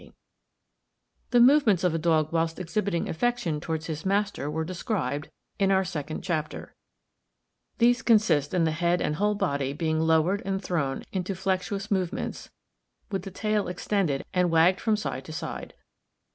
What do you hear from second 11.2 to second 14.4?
flexuous movements, with the tail extended